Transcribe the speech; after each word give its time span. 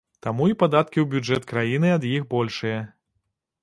Таму 0.25 0.47
і 0.51 0.55
падаткі 0.63 0.97
ў 1.03 1.13
бюджэт 1.13 1.47
краіны 1.53 1.95
ад 2.01 2.11
іх 2.17 2.29
большыя. 2.37 2.85